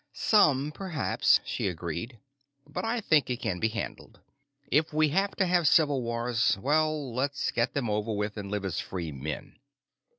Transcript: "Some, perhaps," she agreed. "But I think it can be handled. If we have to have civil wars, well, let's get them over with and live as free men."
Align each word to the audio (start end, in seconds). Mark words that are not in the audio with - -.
"Some, 0.13 0.71
perhaps," 0.71 1.39
she 1.45 1.67
agreed. 1.67 2.17
"But 2.65 2.83
I 2.85 3.01
think 3.01 3.29
it 3.29 3.39
can 3.39 3.59
be 3.59 3.67
handled. 3.67 4.19
If 4.71 4.91
we 4.91 5.09
have 5.09 5.35
to 5.35 5.45
have 5.45 5.67
civil 5.67 6.01
wars, 6.01 6.57
well, 6.59 7.13
let's 7.13 7.51
get 7.51 7.75
them 7.75 7.87
over 7.87 8.11
with 8.11 8.35
and 8.35 8.49
live 8.49 8.65
as 8.65 8.79
free 8.79 9.11
men." 9.11 9.59